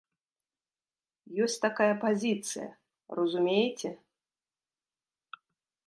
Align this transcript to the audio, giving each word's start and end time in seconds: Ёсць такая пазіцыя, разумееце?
Ёсць 1.47 1.59
такая 1.67 1.91
пазіцыя, 2.05 2.67
разумееце? 3.21 3.89